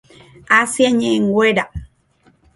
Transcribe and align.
Asia 0.59 0.89
ñe'ẽnguéra. 0.97 1.65